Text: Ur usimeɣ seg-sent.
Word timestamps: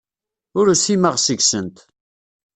Ur 0.59 0.65
usimeɣ 0.73 1.15
seg-sent. 1.19 1.77